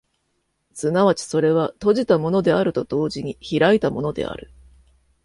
[0.73, 4.51] 即ちそれは閉じたものであると同時に開いたものである。